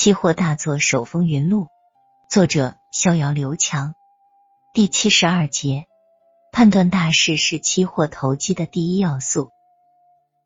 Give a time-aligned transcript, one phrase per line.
[0.00, 1.66] 期货大作手风云录，
[2.30, 3.92] 作者逍遥刘强。
[4.72, 5.84] 第七十二节，
[6.52, 9.50] 判断大势是期货投机的第一要素。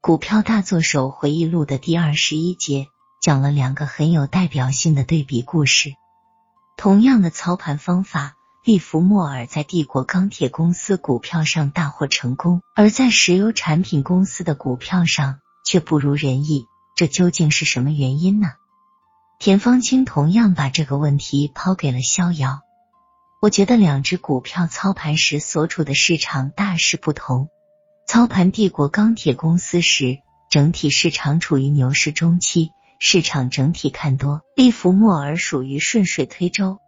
[0.00, 2.86] 股票大作手回忆录的第二十一节
[3.20, 5.92] 讲了两个很有代表性的对比故事。
[6.78, 8.32] 同样的操盘方法，
[8.64, 16.64] 利弗莫尔在帝国钢铁公司股票上大获成功，而在石油产品公司的股票上却不如人意。
[16.96, 18.52] 这究竟是什么原因呢？
[19.44, 22.60] 田方清同样把这个问题抛给了逍遥。
[23.40, 27.48] 我觉得两只股票操盘时所处的市场大势不同。
[28.06, 36.78] 操盘帝国钢铁公司时，整体市场处于牛市中期，市场整体看多；利弗莫尔属于顺水推舟。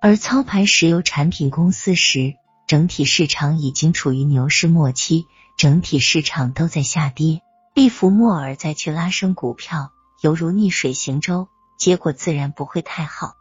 [0.00, 5.26] 而操盘石油产品公司时，整体市场已经处于牛市末期，
[5.58, 7.42] 整体市场都在下跌。
[7.74, 9.90] 利弗莫尔再去拉升股票，
[10.22, 11.48] 犹如逆水行舟。
[11.78, 13.34] 结果自然不会太好。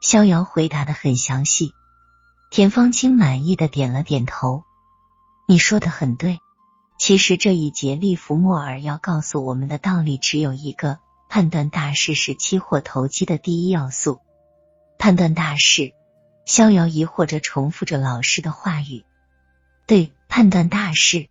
[0.00, 1.72] 逍遥回答的很详细，
[2.50, 4.62] 田方清满意的点了点头。
[5.46, 6.38] 你说的很对。
[6.98, 14.20] 其实这一节利弗莫尔要告诉我们的道理只有一个：判断大势是期货投机的第一要素。
[14.98, 15.92] 判断大势，
[16.44, 19.04] 逍遥疑惑着重复着老师的话语。
[19.86, 21.28] 对，判断大势。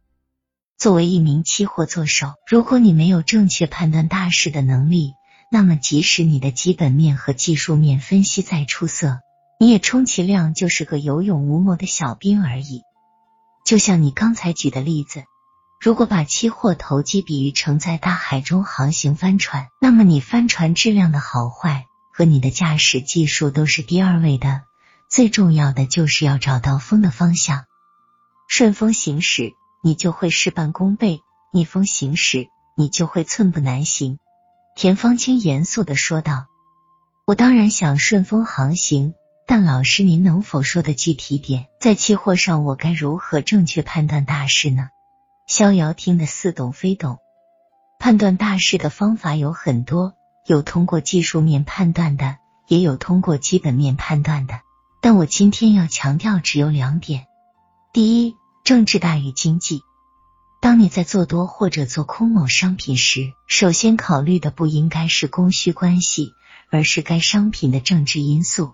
[0.78, 5.14] 作为一名期货作手，如果你没有正确判断大势的能力，
[5.50, 9.20] 那么，即使你的基本面和技术面分析再出色，
[9.60, 12.82] 你也充其量就是个有勇无谋的小兵而已。
[13.66, 15.24] 就像你刚才举的例子，
[15.80, 24.64] 如果把期货投机比喻成在大海中航行帆船，那么你帆船质量的好坏和你的驾驶技术都是第二位的。
[25.10, 27.64] 最重要的就是要找到风的方向，
[28.50, 31.20] 顺风行驶，你就会事半功倍；
[31.54, 34.20] 逆风行驶，你就会寸步难行。
[34.78, 36.46] 田方清严肃的说道
[37.26, 39.16] ：“我当然想顺风航行，
[39.48, 41.66] 但老师，您能否说的具体点？
[41.82, 44.90] 在期货上，我该如何正确判断大势呢？”
[45.50, 47.18] 逍遥听得似懂非懂。
[47.98, 50.14] 判断大势的方法有很多，
[50.46, 54.60] 有通过技术面判断的，也有通过基本面判断的。
[55.02, 57.26] 但我今天要强调只有两点：
[57.94, 59.82] 第一，政治大于经济。
[60.60, 66.34] 当你在做多或者做空某商品时，首先考虑的不应该是供需关系，
[66.70, 68.74] 而是该商品的政治因素。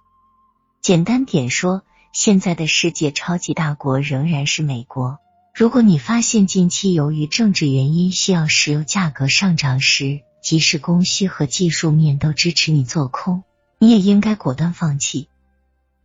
[0.81, 1.83] 简单点说，
[2.13, 5.19] 现在的世界超级大国仍然是美国。
[5.53, 13.43] 如果你发现近期由于政治原因需要石油价格上涨时，即使供需和技术面都支持你做空，
[13.77, 15.27] 你也应该果断放弃。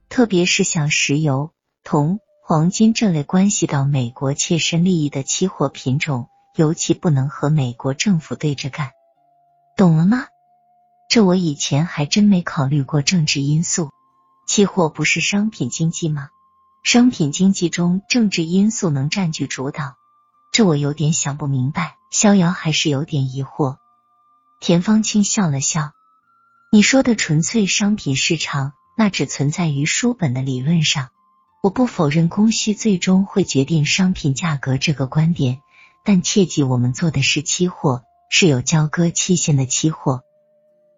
[0.08, 1.52] 特别是像石油、
[1.82, 2.20] 铜。
[2.50, 8.92] 黄金这类关系到美国切身利益的期货品种，尤其不能和美国政府对着干，
[9.76, 10.28] 懂了吗？
[11.10, 13.90] 这我以前还真没考虑过政治因素。
[14.46, 16.30] 期货不是商品经济吗？
[16.82, 19.96] 商品经济中政治因素能占据主导，
[20.50, 21.96] 这我有点想不明白。
[22.10, 23.76] 逍遥还是有点疑惑。
[24.58, 25.92] 田方清笑了笑
[26.72, 31.10] ：“你说的纯粹商品市场，那只存在于书本的理论上。”
[31.60, 35.58] 我不否认供需最终会决定商品价格这个观点，
[36.04, 40.22] 但切记我们做的是期货，是有交割期限的期货。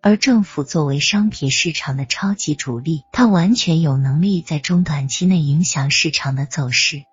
[0.03, 7.05] 而政府作为商品市场的超级主力，它完全有能力在中短期内影响市场的走势。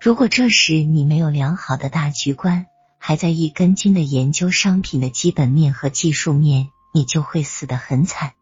[0.00, 2.66] 如果这时你没有良好的大局观，
[2.98, 8.32] 还在一根筋的研究商品的基本面和技术面，你就会死得很惨。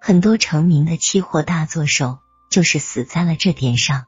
[0.00, 2.18] 很多成名的期货大作手。
[2.50, 4.06] 就是死在了这点上，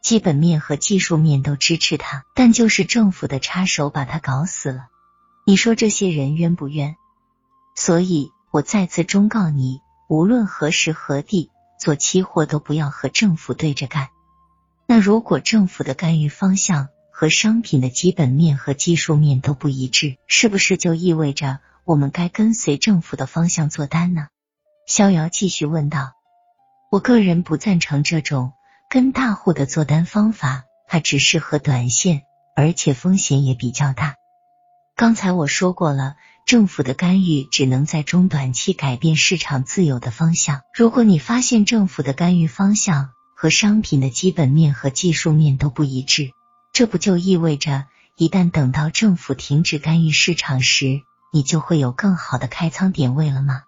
[0.00, 4.86] 基本面和技术面都支持他，但就是政府的插手把他搞死了。
[5.46, 6.96] 你说这些人冤不冤？
[7.74, 14.08] 所以我再次忠告你，无论何时何地做期货，都不要和政府对着干。
[14.86, 24.28] 那如果政府的干预方向和商品的基本面和技术面都不一致，是不是就意味着我们该跟随政府的方向做单呢？
[24.86, 26.12] 逍遥继续问道。
[26.94, 28.52] 我个人不赞成这种
[28.88, 32.22] 跟大户的做单方法，它只适合短线，
[32.54, 34.14] 而且风险也比较大。
[34.94, 36.14] 刚才我说过了，
[36.46, 40.60] 政府的干预只能在中短期改变市场自由的方向。
[40.72, 46.30] 如果你发现政府的干预方向和商品的基本面和技术面都不一致，
[46.72, 47.86] 这不就意味着
[48.16, 51.00] 一旦等到政府停止干预市场时，
[51.32, 53.62] 你就会有更好的开仓点位了吗？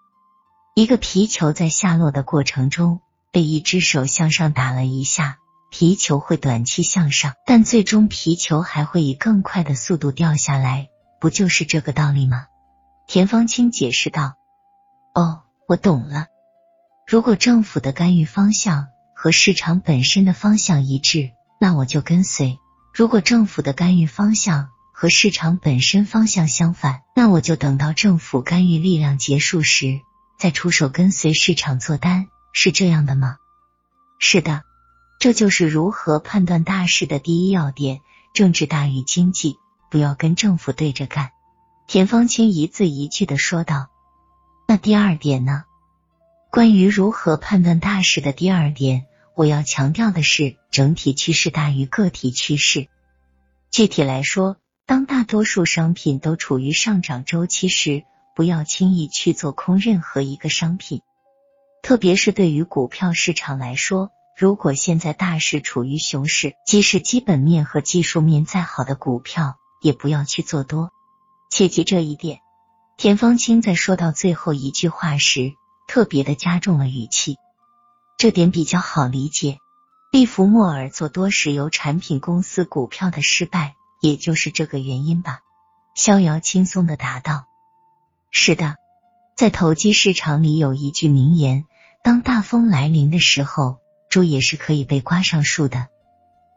[0.77, 3.01] 一个皮球在下落的过程中。
[3.37, 5.37] 被一只手向上打了一下，
[5.71, 10.89] 皮球会短期向上，但最终皮球还会以更快的速度掉下来，
[11.21, 12.47] 不就是这个道理吗？
[13.07, 14.37] 田方清解释道。
[15.15, 16.29] 哦，我懂了。
[17.07, 22.57] 如果政府的干预方向和市场本身的方向一致，那我就跟随；
[22.95, 30.01] 如果政府的干预方向和市场本身方向相反，那我就等到政府干预力量结束时
[30.39, 32.29] 再出手跟随市场做单，
[32.59, 33.37] 是这样的吗？
[34.19, 34.63] 是的，
[35.21, 38.01] 这就是如何判断大势的第一要点：
[38.33, 39.59] 政治大于经济，
[39.91, 41.33] 不要跟政府对着干。
[41.87, 43.91] 田方清一字一句的说道。
[44.67, 45.65] 那第二点呢？
[46.51, 49.05] 关于如何判断大势的第二点，
[49.35, 52.89] 我要强调的是，整体趋势大于个体趋势。
[53.71, 54.57] 具体来说，
[54.87, 58.05] 当大多数商品都处于上涨周期时，
[58.35, 61.03] 不要轻易去做空任何一个商品。
[61.87, 70.91] 特别是对于股票市场来说，如果现在大势处于熊市，即使基本面和技术面再好的股票，也不要去做多。
[71.49, 72.41] 切记这一点。
[72.97, 75.53] 田方清在说到最后一句话时。
[75.87, 77.37] 特别的加重了语气，
[78.19, 79.59] 这点比较好理解。
[80.11, 85.39] 利弗莫尔做多石油产品公司股票的失败，也就是这个原因吧？
[85.95, 87.47] 逍遥轻松的答道
[88.33, 88.75] ：“是的，
[89.37, 91.67] 在投机市场里有一句名言：
[92.07, 95.89] 当大风来临的时候，猪也是可以被刮上树的。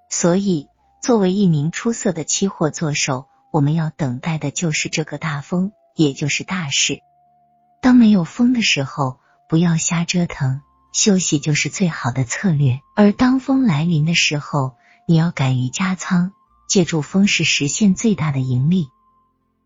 [0.07, 0.67] 所以，
[1.01, 6.99] 作为一名出色的期货做手，我们要等待的就是这个大风，也就是大事。”
[7.81, 10.61] 当没有风的时候，不要瞎折腾，
[10.93, 12.81] 休息就是最好的策略。
[12.95, 14.75] 而当风来临的时候，
[15.07, 16.31] 你要敢于加仓，
[16.67, 18.85] 借助风势实现最大的盈利。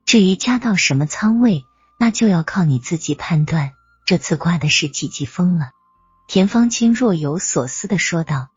[0.06, 1.66] 至于加到什么仓位，
[2.00, 3.74] 那就要靠你自己判断。
[4.06, 5.72] 这次刮的是几级风了？
[6.28, 8.50] 田方清若有所思的说道：“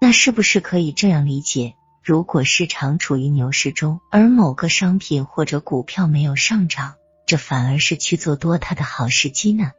[0.00, 1.74] 那是不是可以这样理解？
[2.02, 6.94] 如果市场处于牛市中，而某个商品或者股票没有上涨？”
[7.26, 9.72] 这反而是去做多它的好时机呢？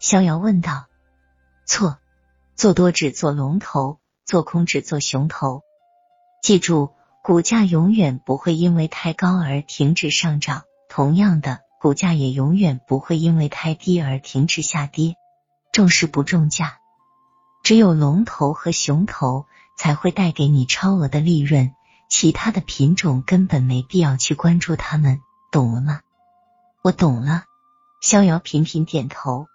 [0.00, 0.86] 逍遥问道。
[1.66, 1.98] 错，
[2.54, 5.62] 做多只做龙头，做空只做熊头。
[6.40, 6.92] 记住，
[7.22, 15.14] 股价永远不会因为太高而停止上涨，同样的，股价也永远不会因为太低而停止下跌。
[15.72, 16.78] 重视不重价，
[17.62, 19.44] 只有龙头和熊头
[19.76, 21.74] 才会带给你超额的利润，
[22.08, 25.20] 其他的品种根本没必要去关注他们，
[25.52, 26.00] 懂了吗？
[26.82, 27.44] 我懂了，
[28.00, 29.48] 逍遥频频点头。